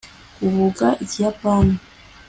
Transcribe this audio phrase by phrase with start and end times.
[0.47, 1.73] uvuga ikiyapani